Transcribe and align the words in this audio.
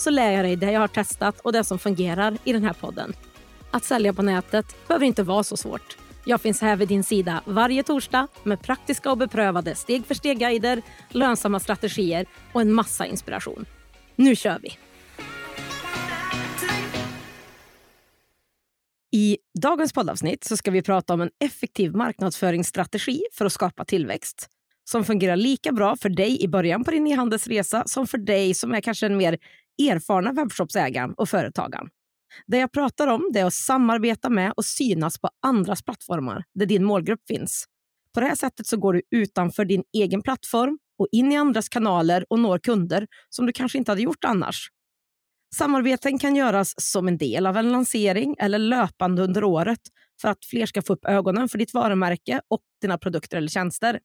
så 0.00 0.10
lär 0.10 0.32
jag 0.32 0.44
dig 0.44 0.56
det 0.56 0.72
jag 0.72 0.80
har 0.80 0.88
testat 0.88 1.40
och 1.40 1.52
det 1.52 1.64
som 1.64 1.78
fungerar 1.78 2.38
i 2.44 2.52
den 2.52 2.64
här 2.64 2.72
podden. 2.72 3.12
Att 3.70 3.84
sälja 3.84 4.12
på 4.12 4.22
nätet 4.22 4.88
behöver 4.88 5.06
inte 5.06 5.22
vara 5.22 5.42
så 5.42 5.56
svårt. 5.56 5.96
Jag 6.24 6.40
finns 6.40 6.60
här 6.60 6.76
vid 6.76 6.88
din 6.88 7.04
sida 7.04 7.42
varje 7.44 7.82
torsdag 7.82 8.28
med 8.42 8.62
praktiska 8.62 9.10
och 9.10 9.18
beprövade 9.18 9.74
steg 9.74 10.06
för 10.06 10.14
steg-guider, 10.14 10.82
lönsamma 11.08 11.60
strategier 11.60 12.26
och 12.52 12.60
en 12.60 12.72
massa 12.72 13.06
inspiration. 13.06 13.66
Nu 14.16 14.36
kör 14.36 14.58
vi! 14.62 14.78
I 19.10 19.38
dagens 19.58 19.92
poddavsnitt 19.92 20.44
så 20.44 20.56
ska 20.56 20.70
vi 20.70 20.82
prata 20.82 21.14
om 21.14 21.20
en 21.20 21.30
effektiv 21.44 21.94
marknadsföringsstrategi 21.94 23.22
för 23.32 23.44
att 23.44 23.52
skapa 23.52 23.84
tillväxt 23.84 24.48
som 24.90 25.04
fungerar 25.04 25.36
lika 25.36 25.72
bra 25.72 25.96
för 25.96 26.08
dig 26.08 26.42
i 26.42 26.48
början 26.48 26.84
på 26.84 26.90
din 26.90 27.06
e-handelsresa 27.06 27.82
som 27.86 28.06
för 28.06 28.18
dig 28.18 28.54
som 28.54 28.74
är 28.74 28.80
kanske 28.80 29.08
den 29.08 29.18
mer 29.18 29.38
erfarna 29.82 30.32
webbshopsägaren 30.32 31.14
och 31.14 31.28
företagaren. 31.28 31.88
Det 32.46 32.58
jag 32.58 32.72
pratar 32.72 33.06
om 33.06 33.30
det 33.32 33.40
är 33.40 33.44
att 33.44 33.54
samarbeta 33.54 34.30
med 34.30 34.52
och 34.56 34.64
synas 34.64 35.18
på 35.20 35.30
andras 35.42 35.82
plattformar 35.82 36.44
där 36.54 36.66
din 36.66 36.84
målgrupp 36.84 37.20
finns. 37.28 37.64
På 38.14 38.20
det 38.20 38.26
här 38.26 38.34
sättet 38.34 38.66
så 38.66 38.76
går 38.76 38.92
du 38.92 39.02
utanför 39.10 39.64
din 39.64 39.82
egen 39.96 40.22
plattform 40.22 40.78
och 40.98 41.08
in 41.12 41.32
i 41.32 41.36
andras 41.36 41.68
kanaler 41.68 42.24
och 42.30 42.38
når 42.38 42.58
kunder 42.58 43.06
som 43.28 43.46
du 43.46 43.52
kanske 43.52 43.78
inte 43.78 43.90
hade 43.90 44.02
gjort 44.02 44.24
annars. 44.24 44.68
Samarbeten 45.54 46.18
kan 46.18 46.36
göras 46.36 46.74
som 46.76 47.08
en 47.08 47.18
del 47.18 47.46
av 47.46 47.56
en 47.56 47.72
lansering 47.72 48.36
eller 48.38 48.58
löpande 48.58 49.22
under 49.22 49.44
året 49.44 49.80
för 50.20 50.28
att 50.28 50.44
fler 50.44 50.66
ska 50.66 50.82
få 50.82 50.92
upp 50.92 51.04
ögonen 51.04 51.48
för 51.48 51.58
ditt 51.58 51.74
varumärke 51.74 52.40
och 52.48 52.60
dina 52.80 52.98
produkter 52.98 53.36
eller 53.36 53.48
tjänster. 53.48 54.00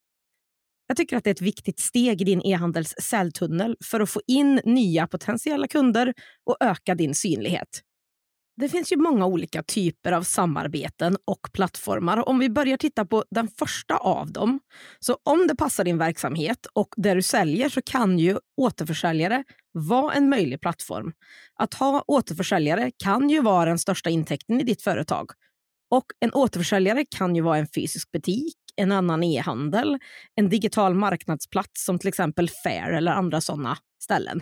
Jag 0.87 0.97
tycker 0.97 1.17
att 1.17 1.23
det 1.23 1.29
är 1.29 1.33
ett 1.33 1.41
viktigt 1.41 1.79
steg 1.79 2.21
i 2.21 2.23
din 2.23 2.41
e-handels 2.41 2.95
säljtunnel 2.99 3.77
för 3.85 3.99
att 3.99 4.09
få 4.09 4.21
in 4.27 4.61
nya 4.65 5.07
potentiella 5.07 5.67
kunder 5.67 6.13
och 6.45 6.57
öka 6.59 6.95
din 6.95 7.15
synlighet. 7.15 7.81
Det 8.55 8.69
finns 8.69 8.91
ju 8.91 8.97
många 8.97 9.25
olika 9.25 9.63
typer 9.63 10.11
av 10.11 10.23
samarbeten 10.23 11.17
och 11.25 11.49
plattformar. 11.53 12.29
Om 12.29 12.39
vi 12.39 12.49
börjar 12.49 12.77
titta 12.77 13.05
på 13.05 13.23
den 13.31 13.47
första 13.47 13.97
av 13.97 14.31
dem. 14.31 14.59
Så 14.99 15.17
om 15.23 15.47
det 15.47 15.55
passar 15.55 15.83
din 15.83 15.97
verksamhet 15.97 16.67
och 16.73 16.87
det 16.97 17.13
du 17.13 17.21
säljer 17.21 17.69
så 17.69 17.81
kan 17.81 18.19
ju 18.19 18.37
återförsäljare 18.61 19.43
vara 19.71 20.13
en 20.13 20.29
möjlig 20.29 20.61
plattform. 20.61 21.13
Att 21.55 21.73
ha 21.73 22.03
återförsäljare 22.07 22.91
kan 23.03 23.29
ju 23.29 23.41
vara 23.41 23.65
den 23.65 23.79
största 23.79 24.09
intäkten 24.09 24.61
i 24.61 24.63
ditt 24.63 24.81
företag. 24.81 25.31
Och 25.89 26.05
en 26.19 26.33
återförsäljare 26.33 27.05
kan 27.17 27.35
ju 27.35 27.41
vara 27.41 27.57
en 27.57 27.67
fysisk 27.75 28.11
butik, 28.11 28.57
en 28.75 28.91
annan 28.91 29.23
e-handel, 29.23 29.99
en 30.35 30.49
digital 30.49 30.95
marknadsplats 30.95 31.85
som 31.85 31.99
till 31.99 32.07
exempel 32.07 32.49
Fair 32.63 32.93
eller 32.93 33.11
andra 33.11 33.41
sådana 33.41 33.77
ställen. 34.03 34.41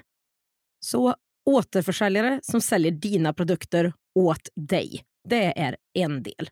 Så 0.86 1.16
återförsäljare 1.50 2.40
som 2.44 2.62
säljer 2.62 2.92
dina 2.92 3.34
produkter 3.34 3.94
åt 4.20 4.50
dig. 4.56 5.04
Det 5.30 5.60
är 5.60 5.78
en 5.94 6.24
del. 6.24 6.50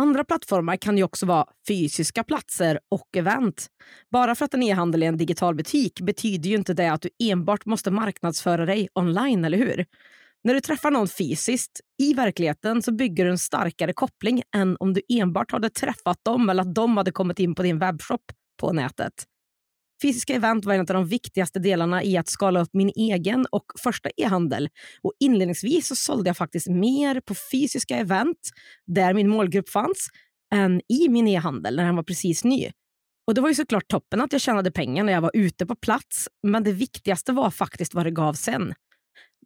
Andra 0.00 0.24
plattformar 0.24 0.76
kan 0.76 0.96
ju 0.96 1.04
också 1.04 1.26
vara 1.26 1.46
fysiska 1.68 2.24
platser 2.24 2.80
och 2.88 3.16
event. 3.16 3.66
Bara 4.10 4.34
för 4.34 4.44
att 4.44 4.54
en 4.54 4.62
e-handel 4.62 5.02
är 5.02 5.06
en 5.06 5.16
digital 5.16 5.54
butik 5.54 6.00
betyder 6.00 6.50
ju 6.50 6.56
inte 6.56 6.74
det 6.74 6.92
att 6.92 7.02
du 7.02 7.08
enbart 7.18 7.66
måste 7.66 7.90
marknadsföra 7.90 8.66
dig 8.66 8.88
online, 8.94 9.44
eller 9.44 9.58
hur? 9.58 9.86
När 10.44 10.54
du 10.54 10.60
träffar 10.60 10.90
någon 10.90 11.08
fysiskt 11.08 11.80
i 12.02 12.14
verkligheten 12.14 12.82
så 12.82 12.92
bygger 12.92 13.24
du 13.24 13.30
en 13.30 13.38
starkare 13.38 13.92
koppling 13.92 14.42
än 14.56 14.76
om 14.80 14.92
du 14.94 15.00
enbart 15.08 15.52
hade 15.52 15.70
träffat 15.70 16.18
dem 16.24 16.50
eller 16.50 16.62
att 16.62 16.74
de 16.74 16.96
hade 16.96 17.12
kommit 17.12 17.38
in 17.38 17.54
på 17.54 17.62
din 17.62 17.78
webbshop 17.78 18.22
på 18.60 18.72
nätet. 18.72 19.12
Fysiska 20.02 20.34
event 20.34 20.64
var 20.64 20.74
en 20.74 20.80
av 20.80 20.86
de 20.86 21.06
viktigaste 21.06 21.58
delarna 21.58 22.02
i 22.02 22.16
att 22.16 22.28
skala 22.28 22.60
upp 22.60 22.70
min 22.72 22.92
egen 22.96 23.46
och 23.50 23.64
första 23.82 24.10
e-handel. 24.16 24.68
Och 25.02 25.12
inledningsvis 25.20 25.86
så 25.88 25.96
sålde 25.96 26.28
jag 26.28 26.36
faktiskt 26.36 26.68
mer 26.68 27.20
på 27.20 27.34
fysiska 27.52 27.96
event 27.96 28.50
där 28.86 29.14
min 29.14 29.28
målgrupp 29.28 29.68
fanns 29.68 30.08
än 30.54 30.80
i 30.88 31.08
min 31.08 31.28
e-handel 31.28 31.76
när 31.76 31.84
den 31.84 31.96
var 31.96 32.02
precis 32.02 32.44
ny. 32.44 32.70
Och 33.26 33.34
Det 33.34 33.40
var 33.40 33.48
ju 33.48 33.54
såklart 33.54 33.88
toppen 33.88 34.20
att 34.20 34.32
jag 34.32 34.40
tjänade 34.40 34.70
pengar 34.70 35.04
när 35.04 35.12
jag 35.12 35.20
var 35.20 35.30
ute 35.34 35.66
på 35.66 35.76
plats, 35.76 36.28
men 36.42 36.64
det 36.64 36.72
viktigaste 36.72 37.32
var 37.32 37.50
faktiskt 37.50 37.94
vad 37.94 38.06
det 38.06 38.10
gav 38.10 38.34
sen. 38.34 38.74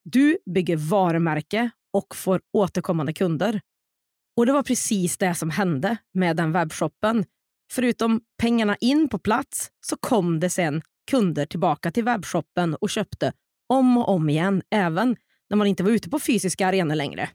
Du 0.05 0.39
bygger 0.55 0.77
varumärke 0.77 1.71
och 1.93 2.17
får 2.17 2.41
återkommande 2.53 3.13
kunder. 3.13 3.61
Och 4.37 4.47
det 4.47 4.53
var 4.53 4.63
precis 4.63 5.19
det 5.19 5.35
som 5.35 5.51
hände 5.51 5.97
med 6.15 6.37
den 6.37 6.53
webbshoppen. 6.53 7.25
Förutom 7.73 8.21
pengarna 8.39 8.77
in 8.77 9.09
på 9.09 9.19
plats 9.19 9.71
så 9.87 9.97
kom 9.97 10.41
det 10.41 10.51
sen 10.51 10.83
kunder 11.11 11.47
tillbaka 11.47 11.91
till 11.91 12.05
webbshoppen 12.05 12.75
och 12.75 12.91
köpte 12.91 13.33
om 13.69 13.99
och 13.99 14.09
om 14.09 14.29
igen, 14.29 14.63
även 14.71 15.17
när 15.51 15.57
man 15.57 15.67
inte 15.67 15.83
var 15.83 15.91
ute 15.91 16.11
på 16.11 16.19
fysiska 16.19 16.67
arenor 16.67 16.95
längre. 16.95 17.31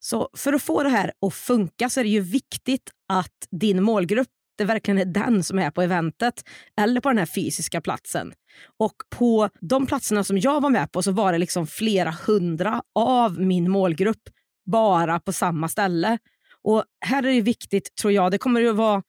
Så 0.00 0.28
för 0.36 0.52
att 0.52 0.62
få 0.62 0.82
det 0.82 0.88
här 0.88 1.12
att 1.26 1.34
funka 1.34 1.88
så 1.88 2.00
är 2.00 2.04
det 2.04 2.10
ju 2.10 2.20
viktigt 2.20 2.90
att 3.08 3.48
din 3.50 3.82
målgrupp 3.82 4.28
det 4.58 4.64
verkligen 4.64 4.98
är 4.98 5.04
den 5.04 5.42
som 5.42 5.58
är 5.58 5.70
på 5.70 5.82
eventet 5.82 6.44
eller 6.80 7.00
på 7.00 7.08
den 7.08 7.18
här 7.18 7.26
fysiska 7.26 7.80
platsen. 7.80 8.32
Och 8.78 8.94
på 9.10 9.48
de 9.60 9.86
platserna 9.86 10.24
som 10.24 10.38
jag 10.38 10.60
var 10.60 10.70
med 10.70 10.92
på 10.92 11.02
så 11.02 11.12
var 11.12 11.32
det 11.32 11.38
liksom 11.38 11.66
flera 11.66 12.14
hundra 12.26 12.82
av 12.94 13.40
min 13.40 13.70
målgrupp 13.70 14.22
bara 14.70 15.20
på 15.20 15.32
samma 15.32 15.68
ställe. 15.68 16.18
Och 16.62 16.84
här 17.06 17.22
är 17.22 17.32
det 17.32 17.40
viktigt, 17.40 17.96
tror 18.00 18.12
jag, 18.12 18.30
det 18.30 18.38
kommer 18.38 18.64
att 18.64 18.76
vara 18.76 19.02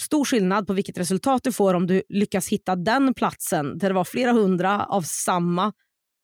stor 0.00 0.24
skillnad 0.24 0.66
på 0.66 0.72
vilket 0.72 0.98
resultat 0.98 1.44
du 1.44 1.52
får 1.52 1.74
om 1.74 1.86
du 1.86 2.02
lyckas 2.08 2.48
hitta 2.48 2.76
den 2.76 3.14
platsen 3.14 3.78
där 3.78 3.88
det 3.88 3.94
var 3.94 4.04
flera 4.04 4.32
hundra 4.32 4.84
av 4.84 5.02
samma 5.02 5.72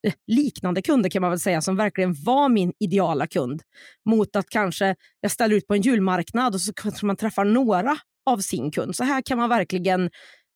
eh, 0.06 0.12
liknande 0.26 0.82
kunder 0.82 1.10
kan 1.10 1.22
man 1.22 1.30
väl 1.30 1.40
säga 1.40 1.60
som 1.60 1.76
verkligen 1.76 2.14
var 2.24 2.48
min 2.48 2.72
ideala 2.80 3.26
kund 3.26 3.62
mot 4.10 4.36
att 4.36 4.48
kanske 4.48 4.96
jag 5.20 5.30
ställer 5.30 5.56
ut 5.56 5.66
på 5.66 5.74
en 5.74 5.82
julmarknad 5.82 6.54
och 6.54 6.60
så 6.60 6.72
kanske 6.72 7.06
man 7.06 7.16
träffar 7.16 7.44
några 7.44 7.96
av 8.26 8.38
sin 8.38 8.70
kund. 8.70 8.96
Så 8.96 9.04
här 9.04 9.22
kan 9.22 9.38
man 9.38 9.48
verkligen 9.48 10.10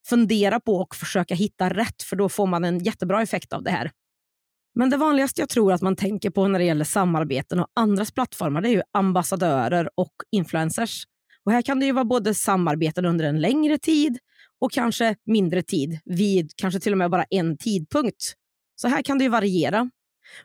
fundera 0.09 0.61
på 0.61 0.77
och 0.77 0.97
försöka 0.97 1.35
hitta 1.35 1.71
rätt 1.71 2.03
för 2.03 2.17
då 2.17 2.29
får 2.29 2.47
man 2.47 2.65
en 2.65 2.79
jättebra 2.79 3.23
effekt 3.23 3.53
av 3.53 3.63
det 3.63 3.71
här. 3.71 3.91
Men 4.75 4.91
det 4.91 4.97
vanligaste 4.97 5.43
jag 5.43 5.49
tror 5.49 5.73
att 5.73 5.83
man 5.83 5.97
tänker 5.97 6.31
på 6.31 6.49
när 6.49 6.59
det 6.59 6.65
gäller 6.65 6.85
samarbeten 6.85 7.61
och 7.61 7.67
andras 7.77 8.13
plattformar 8.13 8.61
det 8.61 8.69
är 8.69 8.73
ju 8.73 8.83
ambassadörer 8.93 9.91
och 9.95 10.13
influencers. 10.31 11.05
Och 11.45 11.53
här 11.53 11.63
kan 11.63 11.81
det 11.81 11.87
ju 11.87 11.93
vara 11.93 12.05
både 12.05 12.35
samarbeten 12.35 13.05
under 13.05 13.25
en 13.25 13.41
längre 13.41 13.79
tid 13.79 14.19
och 14.61 14.73
kanske 14.73 15.17
mindre 15.27 15.63
tid 15.63 15.99
vid 16.05 16.53
kanske 16.57 16.81
till 16.81 16.93
och 16.93 16.99
med 16.99 17.11
bara 17.11 17.25
en 17.31 17.59
tidpunkt. 17.59 18.35
Så 18.77 18.89
här 18.89 19.03
kan 19.03 19.19
det 19.19 19.25
ju 19.25 19.31
variera. 19.31 19.91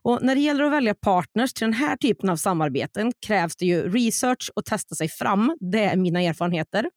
Och 0.01 0.19
när 0.21 0.35
det 0.35 0.41
gäller 0.41 0.63
att 0.63 0.71
välja 0.71 0.95
partners 0.95 1.53
till 1.53 1.65
den 1.65 1.73
här 1.73 1.97
typen 1.97 2.29
av 2.29 2.35
samarbeten 2.35 3.11
krävs 3.27 3.55
det 3.55 3.65
ju 3.65 3.89
research 3.89 4.51
och 4.55 4.65
testa 4.65 4.95
sig 4.95 5.09
fram. 5.09 5.57
Det 5.59 5.83
är 5.83 5.95
mina 5.95 6.21
erfarenheter. 6.21 6.89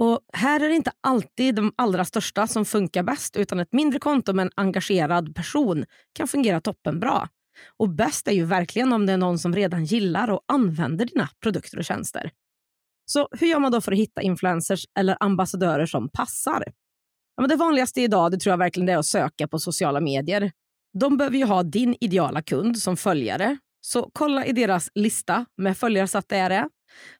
Och 0.00 0.20
Här 0.32 0.60
är 0.60 0.68
det 0.68 0.74
inte 0.74 0.92
alltid 1.00 1.54
de 1.54 1.72
allra 1.76 2.04
största 2.04 2.46
som 2.46 2.64
funkar 2.64 3.02
bäst 3.02 3.36
utan 3.36 3.60
ett 3.60 3.72
mindre 3.72 3.98
konto 3.98 4.32
med 4.32 4.42
en 4.46 4.52
engagerad 4.56 5.34
person 5.34 5.84
kan 6.12 6.28
fungera 6.28 6.60
toppenbra. 6.60 7.28
Och 7.76 7.88
bäst 7.88 8.28
är 8.28 8.32
ju 8.32 8.44
verkligen 8.44 8.92
om 8.92 9.06
det 9.06 9.12
är 9.12 9.16
någon 9.16 9.38
som 9.38 9.54
redan 9.54 9.84
gillar 9.84 10.30
och 10.30 10.40
använder 10.48 11.04
dina 11.04 11.28
produkter 11.42 11.78
och 11.78 11.84
tjänster. 11.84 12.30
Så 13.06 13.28
hur 13.30 13.46
gör 13.46 13.58
man 13.58 13.72
då 13.72 13.80
för 13.80 13.92
att 13.92 13.98
hitta 13.98 14.22
influencers 14.22 14.84
eller 14.98 15.16
ambassadörer 15.20 15.86
som 15.86 16.08
passar? 16.08 16.64
Ja, 17.36 17.42
men 17.42 17.48
det 17.48 17.56
vanligaste 17.56 18.00
idag 18.00 18.30
det 18.30 18.38
tror 18.38 18.50
jag 18.50 18.58
verkligen 18.58 18.88
är 18.88 18.96
att 18.96 19.06
söka 19.06 19.48
på 19.48 19.58
sociala 19.58 20.00
medier. 20.00 20.52
De 20.98 21.16
behöver 21.16 21.38
ju 21.38 21.44
ha 21.44 21.62
din 21.62 21.96
ideala 22.00 22.42
kund 22.42 22.78
som 22.78 22.96
följare. 22.96 23.58
Så 23.80 24.10
kolla 24.12 24.46
i 24.46 24.52
deras 24.52 24.90
lista 24.94 25.46
med 25.56 25.76
följare 25.76 26.08
så 26.08 26.18
att 26.18 26.28
det 26.28 26.36
är 26.36 26.48
det. 26.48 26.68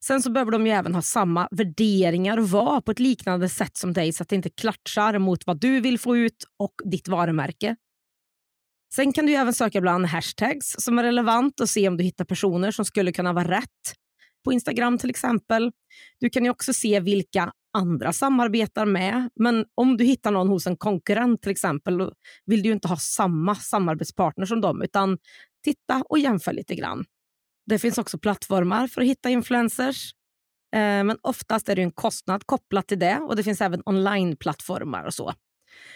Sen 0.04 0.22
så 0.22 0.30
behöver 0.30 0.52
de 0.52 0.66
ju 0.66 0.72
även 0.72 0.94
ha 0.94 1.02
samma 1.02 1.48
värderingar 1.50 2.38
och 2.38 2.50
vara 2.50 2.80
på 2.80 2.90
ett 2.90 2.98
liknande 2.98 3.48
sätt 3.48 3.76
som 3.76 3.92
dig 3.92 4.12
så 4.12 4.22
att 4.22 4.28
det 4.28 4.36
inte 4.36 4.50
klatschar 4.50 5.18
mot 5.18 5.46
vad 5.46 5.60
du 5.60 5.80
vill 5.80 5.98
få 5.98 6.16
ut 6.16 6.44
och 6.58 6.74
ditt 6.84 7.08
varumärke. 7.08 7.76
Sen 8.94 9.12
kan 9.12 9.26
du 9.26 9.34
även 9.34 9.54
söka 9.54 9.80
bland 9.80 10.06
hashtags 10.06 10.74
som 10.78 10.98
är 10.98 11.02
relevant 11.02 11.60
och 11.60 11.68
se 11.68 11.88
om 11.88 11.96
du 11.96 12.04
hittar 12.04 12.24
personer 12.24 12.70
som 12.70 12.84
skulle 12.84 13.12
kunna 13.12 13.32
vara 13.32 13.50
rätt. 13.50 13.94
På 14.44 14.52
Instagram 14.52 14.98
till 14.98 15.10
exempel. 15.10 15.72
Du 16.20 16.30
kan 16.30 16.50
också 16.50 16.72
se 16.72 17.00
vilka 17.00 17.52
andra 17.72 18.12
samarbetar 18.12 18.86
med. 18.86 19.30
Men 19.34 19.64
om 19.74 19.96
du 19.96 20.04
hittar 20.04 20.30
någon 20.30 20.48
hos 20.48 20.66
en 20.66 20.76
konkurrent 20.76 21.42
till 21.42 21.50
exempel 21.50 22.10
vill 22.46 22.62
du 22.62 22.72
inte 22.72 22.88
ha 22.88 22.96
samma 22.96 23.54
samarbetspartner 23.54 24.46
som 24.46 24.60
dem 24.60 24.82
utan 24.82 25.18
titta 25.64 26.04
och 26.08 26.18
jämför 26.18 26.52
lite 26.52 26.74
grann. 26.74 27.04
Det 27.70 27.78
finns 27.78 27.98
också 27.98 28.18
plattformar 28.18 28.86
för 28.86 29.00
att 29.00 29.06
hitta 29.06 29.30
influencers. 29.30 30.14
Eh, 30.74 30.78
men 30.80 31.16
oftast 31.22 31.68
är 31.68 31.76
det 31.76 31.82
en 31.82 31.92
kostnad 31.92 32.46
kopplat 32.46 32.86
till 32.86 32.98
det 32.98 33.16
och 33.16 33.36
det 33.36 33.42
finns 33.42 33.60
även 33.60 33.82
onlineplattformar 33.86 35.04
och 35.04 35.14
så. 35.14 35.32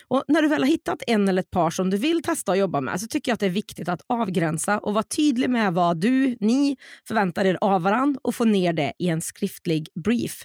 Och 0.09 0.25
när 0.29 0.43
du 0.43 0.49
väl 0.49 0.63
har 0.63 0.69
hittat 0.69 1.03
en 1.07 1.29
eller 1.29 1.43
ett 1.43 1.51
par 1.51 1.71
som 1.71 1.91
du 1.91 1.97
vill 1.97 2.23
testa 2.23 2.53
och 2.53 2.59
jobba 2.59 2.81
med 2.81 3.01
så 3.01 3.07
tycker 3.07 3.31
jag 3.31 3.35
att 3.35 3.41
det 3.41 3.47
är 3.47 3.51
viktigt 3.51 3.89
att 3.89 4.01
avgränsa 4.07 4.79
och 4.79 4.95
vara 4.95 5.05
tydlig 5.05 5.51
med 5.51 5.75
vad 5.75 5.97
du, 5.97 6.37
ni 6.41 6.77
förväntar 7.09 7.45
er 7.45 7.59
av 7.61 7.83
varandra 7.83 8.21
och 8.25 8.35
få 8.35 8.45
ner 8.45 8.73
det 8.73 8.93
i 8.99 9.09
en 9.09 9.21
skriftlig 9.21 9.89
brief. 10.05 10.45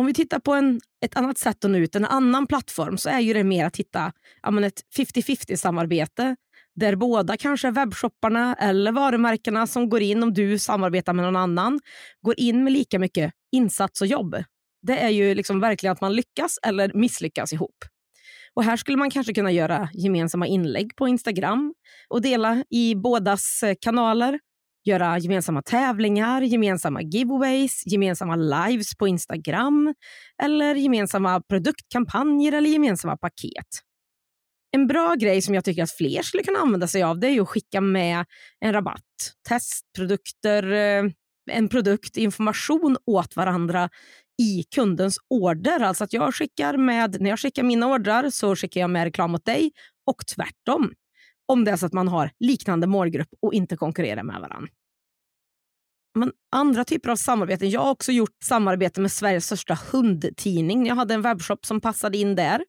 Om 0.00 0.06
vi 0.06 0.14
tittar 0.14 0.38
på 0.38 0.54
en, 0.54 0.80
ett 1.04 1.16
annat 1.16 1.38
sätt 1.38 1.64
att 1.64 1.70
nå 1.70 1.78
ut, 1.78 1.94
en 1.94 2.04
annan 2.04 2.46
plattform, 2.46 2.98
så 2.98 3.08
är 3.08 3.20
ju 3.20 3.32
det 3.32 3.44
mer 3.44 3.66
att 3.66 3.76
hitta 3.76 4.12
ja, 4.42 4.66
ett 4.66 4.80
50-50 4.96 5.56
samarbete 5.56 6.36
där 6.74 6.96
båda 6.96 7.36
kanske 7.36 7.70
webbshopparna 7.70 8.54
eller 8.54 8.92
varumärkena 8.92 9.66
som 9.66 9.88
går 9.88 10.02
in, 10.02 10.22
om 10.22 10.34
du 10.34 10.58
samarbetar 10.58 11.12
med 11.12 11.24
någon 11.24 11.36
annan, 11.36 11.80
går 12.20 12.34
in 12.36 12.64
med 12.64 12.72
lika 12.72 12.98
mycket 12.98 13.32
insats 13.52 14.00
och 14.00 14.06
jobb. 14.06 14.44
Det 14.82 14.98
är 14.98 15.08
ju 15.08 15.34
liksom 15.34 15.60
verkligen 15.60 15.92
att 15.92 16.00
man 16.00 16.14
lyckas 16.14 16.58
eller 16.62 16.92
misslyckas 16.94 17.52
ihop. 17.52 17.76
Och 18.54 18.64
Här 18.64 18.76
skulle 18.76 18.96
man 18.96 19.10
kanske 19.10 19.34
kunna 19.34 19.52
göra 19.52 19.88
gemensamma 19.92 20.46
inlägg 20.46 20.96
på 20.96 21.08
Instagram 21.08 21.74
och 22.08 22.22
dela 22.22 22.64
i 22.70 22.94
bådas 22.94 23.62
eh, 23.62 23.74
kanaler. 23.80 24.38
Göra 24.90 25.18
gemensamma 25.18 25.62
tävlingar, 25.62 26.42
gemensamma 26.42 27.02
giveaways, 27.02 27.82
gemensamma 27.86 28.36
lives 28.36 28.96
på 28.96 29.08
Instagram 29.08 29.94
eller 30.42 30.74
gemensamma 30.74 31.40
produktkampanjer 31.40 32.52
eller 32.52 32.70
gemensamma 32.70 33.16
paket. 33.16 33.66
En 34.72 34.86
bra 34.86 35.14
grej 35.14 35.42
som 35.42 35.54
jag 35.54 35.64
tycker 35.64 35.82
att 35.82 35.90
fler 35.90 36.22
skulle 36.22 36.42
kunna 36.42 36.58
använda 36.58 36.88
sig 36.88 37.02
av 37.02 37.20
det 37.20 37.28
är 37.28 37.40
att 37.40 37.48
skicka 37.48 37.80
med 37.80 38.24
en 38.60 38.72
rabatt, 38.72 39.34
testprodukter, 39.48 40.72
eh, 40.72 41.10
en 41.50 41.68
produkt, 41.68 42.16
information 42.16 42.96
åt 43.06 43.36
varandra 43.36 43.90
i 44.42 44.64
kundens 44.74 45.18
order. 45.30 45.80
Alltså 45.80 46.04
att 46.04 46.12
jag 46.12 46.34
skickar 46.34 46.76
med, 46.76 47.20
när 47.20 47.30
jag 47.30 47.38
skickar 47.38 47.62
mina 47.62 47.86
ordrar 47.86 48.30
så 48.30 48.56
skickar 48.56 48.80
jag 48.80 48.90
med 48.90 49.04
reklam 49.04 49.34
åt 49.34 49.44
dig 49.44 49.70
och 50.06 50.26
tvärtom. 50.34 50.92
Om 51.48 51.64
det 51.64 51.70
är 51.70 51.76
så 51.76 51.86
att 51.86 51.92
man 51.92 52.08
har 52.08 52.30
liknande 52.40 52.86
målgrupp 52.86 53.28
och 53.42 53.54
inte 53.54 53.76
konkurrerar 53.76 54.22
med 54.22 54.40
varandra. 54.40 54.68
Men 56.14 56.32
andra 56.52 56.84
typer 56.84 57.10
av 57.10 57.16
samarbeten. 57.16 57.70
Jag 57.70 57.80
har 57.80 57.90
också 57.90 58.12
gjort 58.12 58.36
samarbete 58.44 59.00
med 59.00 59.12
Sveriges 59.12 59.46
största 59.46 59.78
hundtidning. 59.92 60.86
Jag 60.86 60.94
hade 60.94 61.14
en 61.14 61.22
webbshop 61.22 61.66
som 61.66 61.80
passade 61.80 62.18
in 62.18 62.34
där. 62.34 62.64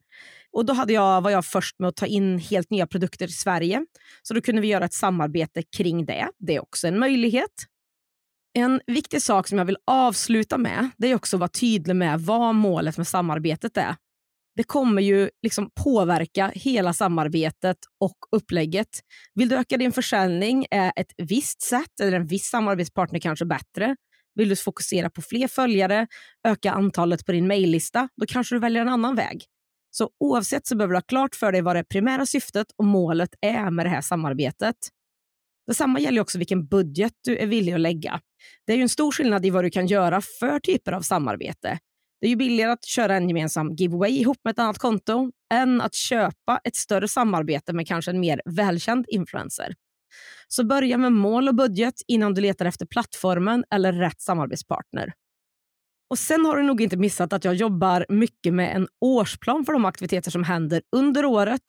Och 0.53 0.65
Då 0.65 0.73
hade 0.73 0.93
jag, 0.93 1.21
var 1.21 1.31
jag 1.31 1.45
först 1.45 1.79
med 1.79 1.87
att 1.87 1.95
ta 1.95 2.05
in 2.05 2.39
helt 2.39 2.69
nya 2.69 2.87
produkter 2.87 3.27
i 3.27 3.31
Sverige. 3.31 3.85
Så 4.21 4.33
då 4.33 4.41
kunde 4.41 4.61
vi 4.61 4.67
göra 4.67 4.85
ett 4.85 4.93
samarbete 4.93 5.63
kring 5.77 6.05
det. 6.05 6.29
Det 6.39 6.55
är 6.55 6.61
också 6.61 6.87
en 6.87 6.99
möjlighet. 6.99 7.51
En 8.53 8.81
viktig 8.87 9.21
sak 9.21 9.47
som 9.47 9.57
jag 9.57 9.65
vill 9.65 9.77
avsluta 9.85 10.57
med 10.57 10.89
det 10.97 11.07
är 11.07 11.15
också 11.15 11.35
att 11.35 11.39
vara 11.39 11.49
tydlig 11.49 11.95
med 11.95 12.21
vad 12.21 12.55
målet 12.55 12.97
med 12.97 13.07
samarbetet 13.07 13.77
är. 13.77 13.95
Det 14.55 14.63
kommer 14.63 15.01
ju 15.01 15.29
liksom 15.41 15.69
påverka 15.83 16.51
hela 16.55 16.93
samarbetet 16.93 17.77
och 17.99 18.17
upplägget. 18.31 18.87
Vill 19.33 19.49
du 19.49 19.57
öka 19.57 19.77
din 19.77 19.91
försäljning 19.91 20.65
är 20.71 20.91
ett 20.95 21.11
visst 21.17 21.61
sätt 21.61 21.99
eller 22.01 22.11
en 22.11 22.27
viss 22.27 22.49
samarbetspartner 22.49 23.19
kanske 23.19 23.45
bättre. 23.45 23.95
Vill 24.35 24.49
du 24.49 24.55
fokusera 24.55 25.09
på 25.09 25.21
fler 25.21 25.47
följare, 25.47 26.07
öka 26.47 26.71
antalet 26.71 27.25
på 27.25 27.31
din 27.31 27.47
mejllista, 27.47 28.09
då 28.17 28.25
kanske 28.25 28.55
du 28.55 28.59
väljer 28.59 28.81
en 28.81 28.89
annan 28.89 29.15
väg. 29.15 29.45
Så 29.91 30.09
oavsett 30.19 30.67
så 30.67 30.75
behöver 30.75 30.93
du 30.93 30.97
ha 30.97 31.01
klart 31.01 31.35
för 31.35 31.51
dig 31.51 31.61
vad 31.61 31.75
det 31.75 31.83
primära 31.83 32.25
syftet 32.25 32.67
och 32.77 32.85
målet 32.85 33.29
är 33.41 33.71
med 33.71 33.85
det 33.85 33.89
här 33.89 34.01
samarbetet. 34.01 34.75
Detsamma 35.67 35.99
gäller 35.99 36.21
också 36.21 36.37
vilken 36.37 36.67
budget 36.67 37.13
du 37.23 37.37
är 37.37 37.47
villig 37.47 37.73
att 37.73 37.79
lägga. 37.79 38.21
Det 38.65 38.73
är 38.73 38.77
ju 38.77 38.81
en 38.81 38.89
stor 38.89 39.11
skillnad 39.11 39.45
i 39.45 39.49
vad 39.49 39.63
du 39.63 39.69
kan 39.69 39.87
göra 39.87 40.21
för 40.39 40.59
typer 40.59 40.91
av 40.91 41.01
samarbete. 41.01 41.79
Det 42.21 42.27
är 42.27 42.29
ju 42.29 42.35
billigare 42.35 42.71
att 42.71 42.85
köra 42.85 43.15
en 43.15 43.27
gemensam 43.27 43.75
giveaway 43.75 44.11
ihop 44.11 44.37
med 44.43 44.51
ett 44.51 44.59
annat 44.59 44.77
konto 44.77 45.31
än 45.53 45.81
att 45.81 45.95
köpa 45.95 46.59
ett 46.63 46.75
större 46.75 47.07
samarbete 47.07 47.73
med 47.73 47.87
kanske 47.87 48.11
en 48.11 48.19
mer 48.19 48.41
välkänd 48.45 49.05
influencer. 49.07 49.75
Så 50.47 50.65
börja 50.65 50.97
med 50.97 51.11
mål 51.11 51.47
och 51.47 51.55
budget 51.55 51.93
innan 52.07 52.33
du 52.33 52.41
letar 52.41 52.65
efter 52.65 52.85
plattformen 52.85 53.63
eller 53.71 53.93
rätt 53.93 54.21
samarbetspartner. 54.21 55.13
Och 56.11 56.19
Sen 56.19 56.45
har 56.45 56.57
du 56.57 56.63
nog 56.63 56.81
inte 56.81 56.97
missat 56.97 57.33
att 57.33 57.45
jag 57.45 57.55
jobbar 57.55 58.05
mycket 58.09 58.53
med 58.53 58.75
en 58.75 58.87
årsplan 59.01 59.65
för 59.65 59.73
de 59.73 59.85
aktiviteter 59.85 60.31
som 60.31 60.43
händer 60.43 60.81
under 60.95 61.25
året 61.25 61.61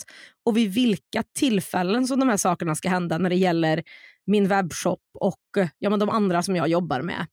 och 0.45 0.57
vid 0.57 0.75
vilka 0.75 1.23
tillfällen 1.39 2.07
som 2.07 2.21
de 2.21 2.29
här 2.29 2.37
sakerna 2.37 2.75
ska 2.75 2.89
hända 2.89 3.19
när 3.19 3.31
det 3.31 3.37
gäller 3.37 3.83
min 4.27 4.49
webbshop 4.49 5.01
och 5.21 5.59
eh, 5.59 5.69
ja, 5.79 5.91
men 5.91 5.99
de 5.99 6.11
andra 6.11 6.43
som 6.43 6.57
jag 6.57 6.69
jobbar 6.69 7.03
med. 7.03 7.27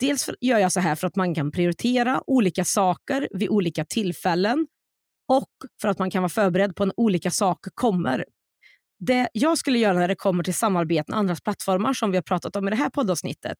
Dels 0.00 0.30
gör 0.40 0.58
jag 0.58 0.72
så 0.72 0.80
här 0.80 0.94
för 0.94 1.06
att 1.06 1.16
man 1.16 1.34
kan 1.34 1.50
prioritera 1.50 2.22
olika 2.26 2.64
saker 2.64 3.28
vid 3.30 3.48
olika 3.48 3.84
tillfällen 3.84 4.66
och 5.28 5.50
för 5.80 5.88
att 5.88 5.98
man 5.98 6.10
kan 6.10 6.22
vara 6.22 6.30
förberedd 6.30 6.76
på 6.76 6.84
när 6.84 7.00
olika 7.00 7.30
saker 7.30 7.70
kommer. 7.74 8.24
Det 8.98 9.28
jag 9.32 9.58
skulle 9.58 9.78
göra 9.78 9.98
när 9.98 10.08
det 10.08 10.14
kommer 10.14 10.44
till 10.44 10.54
samarbete 10.54 11.12
med 11.12 11.18
andras 11.18 11.40
plattformar 11.40 11.92
som 11.92 12.10
vi 12.10 12.16
har 12.16 12.22
pratat 12.22 12.56
om 12.56 12.68
i 12.68 12.70
det 12.70 12.76
här 12.76 12.90
poddavsnittet, 12.90 13.58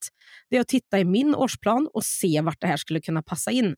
det 0.51 0.57
är 0.57 0.61
att 0.61 0.69
titta 0.69 0.99
i 0.99 1.05
min 1.05 1.35
årsplan 1.35 1.89
och 1.95 2.05
se 2.05 2.41
vart 2.41 2.61
det 2.61 2.67
här 2.67 2.77
skulle 2.77 3.01
kunna 3.01 3.23
passa 3.23 3.51
in. 3.51 3.75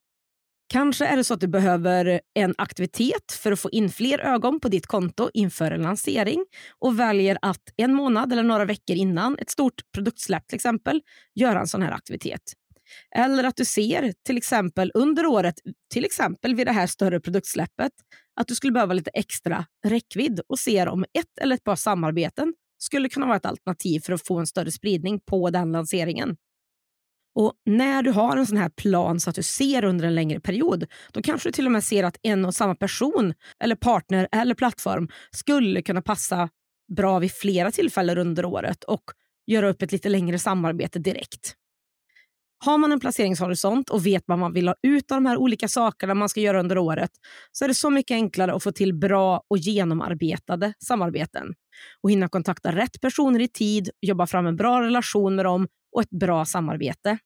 Kanske 0.68 1.06
är 1.06 1.16
det 1.16 1.24
så 1.24 1.34
att 1.34 1.40
du 1.40 1.46
behöver 1.48 2.20
en 2.34 2.54
aktivitet 2.58 3.32
för 3.32 3.52
att 3.52 3.60
få 3.60 3.70
in 3.70 3.90
fler 3.90 4.18
ögon 4.18 4.60
på 4.60 4.68
ditt 4.68 4.86
konto 4.86 5.30
inför 5.34 5.70
en 5.70 5.82
lansering 5.82 6.44
och 6.78 7.00
väljer 7.00 7.38
att 7.42 7.62
en 7.76 7.94
månad 7.94 8.32
eller 8.32 8.42
några 8.42 8.64
veckor 8.64 8.96
innan 8.96 9.38
ett 9.38 9.50
stort 9.50 9.82
produktsläpp 9.94 10.46
till 10.46 10.56
exempel 10.56 11.00
göra 11.34 11.60
en 11.60 11.66
sån 11.66 11.82
här 11.82 11.92
aktivitet. 11.92 12.42
Eller 13.16 13.44
att 13.44 13.56
du 13.56 13.64
ser 13.64 14.14
till 14.26 14.36
exempel 14.36 14.90
under 14.94 15.26
året, 15.26 15.54
till 15.92 16.04
exempel 16.04 16.54
vid 16.54 16.66
det 16.66 16.72
här 16.72 16.86
större 16.86 17.20
produktsläppet, 17.20 17.92
att 18.40 18.48
du 18.48 18.54
skulle 18.54 18.72
behöva 18.72 18.94
lite 18.94 19.10
extra 19.10 19.66
räckvidd 19.86 20.40
och 20.48 20.58
ser 20.58 20.88
om 20.88 21.04
ett 21.18 21.38
eller 21.40 21.54
ett 21.56 21.64
par 21.64 21.76
samarbeten 21.76 22.54
skulle 22.78 23.08
kunna 23.08 23.26
vara 23.26 23.36
ett 23.36 23.46
alternativ 23.46 24.00
för 24.00 24.12
att 24.12 24.26
få 24.26 24.38
en 24.38 24.46
större 24.46 24.70
spridning 24.70 25.20
på 25.20 25.50
den 25.50 25.72
lanseringen. 25.72 26.36
Och 27.34 27.52
När 27.66 28.02
du 28.02 28.10
har 28.10 28.36
en 28.36 28.46
sån 28.46 28.56
här 28.56 28.68
plan 28.68 29.20
så 29.20 29.30
att 29.30 29.36
du 29.36 29.42
ser 29.42 29.84
under 29.84 30.06
en 30.06 30.14
längre 30.14 30.40
period, 30.40 30.86
då 31.12 31.22
kanske 31.22 31.48
du 31.48 31.52
till 31.52 31.66
och 31.66 31.72
med 31.72 31.84
ser 31.84 32.04
att 32.04 32.16
en 32.22 32.44
och 32.44 32.54
samma 32.54 32.74
person, 32.74 33.34
eller 33.60 33.76
partner 33.76 34.28
eller 34.32 34.54
plattform 34.54 35.08
skulle 35.30 35.82
kunna 35.82 36.02
passa 36.02 36.48
bra 36.96 37.18
vid 37.18 37.32
flera 37.32 37.70
tillfällen 37.70 38.18
under 38.18 38.44
året 38.44 38.84
och 38.84 39.02
göra 39.46 39.68
upp 39.68 39.82
ett 39.82 39.92
lite 39.92 40.08
längre 40.08 40.38
samarbete 40.38 40.98
direkt. 40.98 41.54
Har 42.64 42.78
man 42.78 42.92
en 42.92 43.00
placeringshorisont 43.00 43.90
och 43.90 44.06
vet 44.06 44.22
vad 44.26 44.38
man 44.38 44.52
vill 44.52 44.68
ha 44.68 44.74
ut 44.82 45.12
av 45.12 45.16
de 45.16 45.26
här 45.26 45.36
olika 45.36 45.68
sakerna 45.68 46.14
man 46.14 46.28
ska 46.28 46.40
göra 46.40 46.60
under 46.60 46.78
året 46.78 47.10
så 47.52 47.64
är 47.64 47.68
det 47.68 47.74
så 47.74 47.90
mycket 47.90 48.14
enklare 48.14 48.54
att 48.54 48.62
få 48.62 48.72
till 48.72 48.94
bra 48.94 49.42
och 49.48 49.58
genomarbetade 49.58 50.74
samarbeten 50.78 51.54
och 52.02 52.10
hinna 52.10 52.28
kontakta 52.28 52.72
rätt 52.72 53.00
personer 53.00 53.40
i 53.40 53.48
tid, 53.48 53.90
jobba 54.00 54.26
fram 54.26 54.46
en 54.46 54.56
bra 54.56 54.82
relation 54.82 55.36
med 55.36 55.44
dem 55.44 55.68
och 55.92 56.02
ett 56.02 56.10
bra 56.10 56.44
samarbete. 56.44 57.18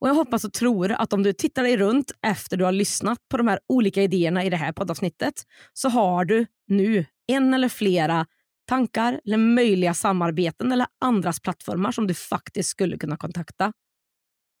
Och 0.00 0.08
Jag 0.08 0.14
hoppas 0.14 0.44
och 0.44 0.52
tror 0.52 0.92
att 0.92 1.12
om 1.12 1.22
du 1.22 1.32
tittar 1.32 1.62
dig 1.62 1.76
runt 1.76 2.12
efter 2.26 2.56
du 2.56 2.64
har 2.64 2.72
lyssnat 2.72 3.18
på 3.30 3.36
de 3.36 3.48
här 3.48 3.60
olika 3.68 4.02
idéerna 4.02 4.44
i 4.44 4.50
det 4.50 4.56
här 4.56 4.72
poddavsnittet 4.72 5.34
så 5.72 5.88
har 5.88 6.24
du 6.24 6.46
nu 6.66 7.04
en 7.32 7.54
eller 7.54 7.68
flera 7.68 8.26
tankar 8.68 9.20
eller 9.26 9.36
möjliga 9.36 9.94
samarbeten 9.94 10.72
eller 10.72 10.86
andras 11.00 11.40
plattformar 11.40 11.92
som 11.92 12.06
du 12.06 12.14
faktiskt 12.14 12.70
skulle 12.70 12.98
kunna 12.98 13.16
kontakta. 13.16 13.72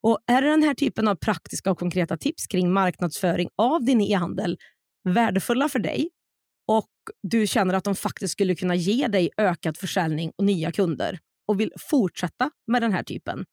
Och 0.02 0.18
Är 0.26 0.42
den 0.42 0.62
här 0.62 0.74
typen 0.74 1.08
av 1.08 1.14
praktiska 1.14 1.70
och 1.70 1.78
konkreta 1.78 2.16
tips 2.16 2.46
kring 2.46 2.72
marknadsföring 2.72 3.48
av 3.56 3.84
din 3.84 4.00
e-handel 4.00 4.58
värdefulla 5.08 5.68
för 5.68 5.78
dig 5.78 6.08
och 6.68 6.88
du 7.22 7.46
känner 7.46 7.74
att 7.74 7.84
de 7.84 7.94
faktiskt 7.94 8.32
skulle 8.32 8.54
kunna 8.54 8.74
ge 8.74 9.08
dig 9.08 9.30
ökad 9.36 9.76
försäljning 9.76 10.32
och 10.38 10.44
nya 10.44 10.72
kunder 10.72 11.18
och 11.48 11.60
vill 11.60 11.72
fortsätta 11.78 12.50
med 12.66 12.82
den 12.82 12.92
här 12.92 13.02
typen, 13.02 13.44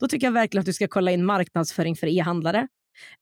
Då 0.00 0.08
tycker 0.08 0.26
jag 0.26 0.32
verkligen 0.32 0.60
att 0.60 0.66
du 0.66 0.72
ska 0.72 0.88
kolla 0.88 1.10
in 1.10 1.24
marknadsföring 1.24 1.96
för 1.96 2.06
e-handlare. 2.06 2.68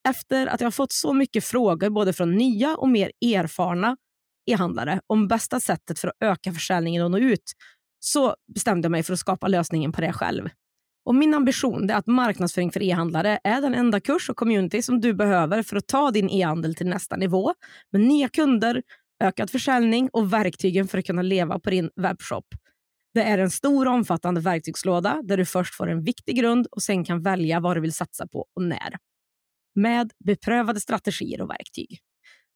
Efter 0.09 0.47
att 0.47 0.61
jag 0.61 0.67
har 0.67 0.73
fått 0.73 0.93
så 0.93 1.13
mycket 1.13 1.45
frågor 1.45 1.91
både 1.91 2.13
från 2.13 2.37
nya 2.37 2.77
och 2.77 2.89
mer 2.89 3.13
erfarna 3.25 3.97
e-handlare 4.51 5.01
om 5.07 5.29
bästa 5.29 5.61
sättet 5.61 5.99
för 5.99 6.09
att 6.09 6.17
öka 6.21 6.53
försäljningen 6.53 7.05
och 7.05 7.11
nå 7.11 7.19
ut 7.19 7.53
så 8.01 8.35
bestämde 8.55 8.87
jag 8.87 8.91
mig 8.91 9.03
för 9.03 9.13
att 9.13 9.19
skapa 9.19 9.49
lösningen 9.49 9.93
på 9.93 10.01
det 10.01 10.13
själv. 10.13 10.49
Och 11.05 11.15
min 11.15 11.35
ambition 11.35 11.91
är 11.91 11.95
att 11.95 12.07
marknadsföring 12.07 12.73
för 12.73 12.83
e-handlare 12.83 13.39
är 13.45 13.61
den 13.61 13.75
enda 13.75 14.01
kurs 14.01 14.31
och 14.31 14.37
community 14.37 14.83
som 14.83 15.01
du 15.01 15.15
behöver 15.15 15.63
för 15.63 15.77
att 15.77 15.87
ta 15.87 16.11
din 16.11 16.31
e-handel 16.31 16.75
till 16.75 16.87
nästa 16.87 17.17
nivå 17.17 17.55
med 17.93 18.01
nya 18.01 18.29
kunder, 18.29 18.83
ökad 19.23 19.51
försäljning 19.51 20.09
och 20.13 20.33
verktygen 20.33 20.89
för 20.89 20.99
att 20.99 21.07
kunna 21.07 21.23
leva 21.23 21.59
på 21.59 21.71
din 21.71 21.91
webbshop. 21.97 22.47
Det 23.15 23.23
är 23.23 23.39
en 23.39 23.51
stor 23.51 23.87
och 23.87 23.95
omfattande 23.95 24.41
verktygslåda 24.41 25.23
där 25.23 25.37
du 25.37 25.45
först 25.45 25.75
får 25.75 25.91
en 25.91 26.05
viktig 26.05 26.37
grund 26.37 26.67
och 26.71 26.83
sen 26.83 27.05
kan 27.05 27.23
välja 27.23 27.61
vad 27.61 27.77
du 27.77 27.81
vill 27.81 27.93
satsa 27.93 28.27
på 28.27 28.47
och 28.55 28.63
när. 28.63 28.97
Med 29.75 30.13
beprövade 30.25 30.81
strategier 30.81 31.41
och 31.41 31.51
verktyg. 31.51 32.01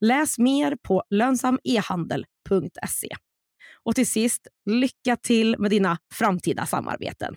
Läs 0.05 0.39
mer 0.39 0.77
på 0.83 1.03
lönsamehandel.se. 1.11 3.09
Och 3.83 3.95
till 3.95 4.07
sist, 4.07 4.47
lycka 4.67 5.17
till 5.17 5.57
med 5.59 5.71
dina 5.71 5.99
framtida 6.15 6.67
samarbeten. 6.67 7.37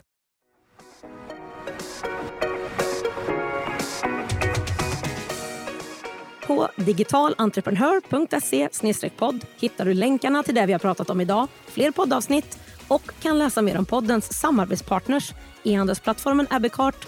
På 6.47 6.69
digitalentreprenör.se 6.75 9.09
podd 9.17 9.45
hittar 9.59 9.85
du 9.85 9.93
länkarna 9.93 10.43
till 10.43 10.55
det 10.55 10.65
vi 10.65 10.71
har 10.71 10.79
pratat 10.79 11.09
om 11.09 11.21
idag, 11.21 11.47
fler 11.67 11.91
poddavsnitt 11.91 12.59
och 12.87 13.11
kan 13.21 13.39
läsa 13.39 13.61
mer 13.61 13.77
om 13.77 13.85
poddens 13.85 14.39
samarbetspartners, 14.39 15.33
e-handelsplattformen 15.63 16.47
Abbeycart. 16.49 17.07